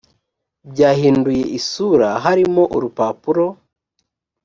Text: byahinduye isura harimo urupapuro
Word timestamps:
byahinduye 0.71 1.43
isura 1.59 2.09
harimo 2.25 2.63
urupapuro 2.75 3.45